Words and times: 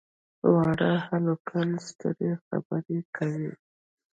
واړه 0.53 0.91
هلکان 1.07 1.69
سترې 1.87 2.31
خبرې 2.45 2.99
کوي. 3.15 3.53